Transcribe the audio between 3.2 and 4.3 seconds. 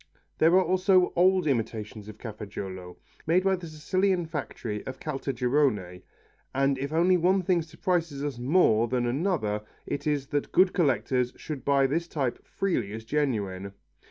made by the Sicilian